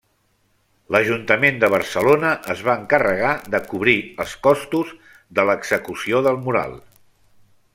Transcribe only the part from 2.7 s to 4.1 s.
encarregar de cobrir